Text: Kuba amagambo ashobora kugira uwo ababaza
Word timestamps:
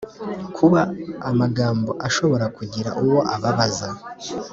Kuba 0.55 0.81
amagambo 1.29 1.91
ashobora 2.07 2.45
kugira 2.57 2.89
uwo 3.03 3.19
ababaza 3.35 3.89